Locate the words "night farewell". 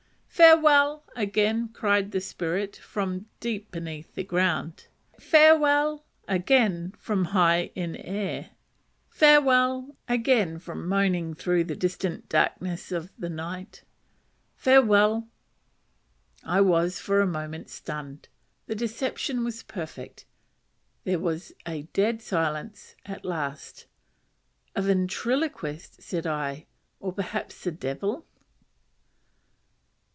13.29-15.27